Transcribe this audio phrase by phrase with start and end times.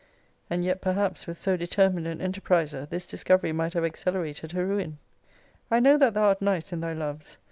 [0.49, 4.97] And yet, perhaps, with so determined an enterprizer, this discovery might have accelerated her ruin.
[5.69, 7.37] I know that thou art nice in thy loves.